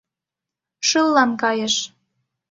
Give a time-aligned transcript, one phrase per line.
[0.87, 1.75] Шыллан кайыш.